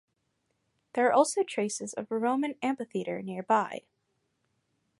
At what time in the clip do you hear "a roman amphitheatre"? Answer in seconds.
2.11-3.21